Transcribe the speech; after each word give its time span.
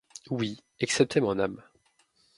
Oui, 0.31 0.59
excepté 0.79 1.21
mon 1.21 1.37
âme. 1.37 1.61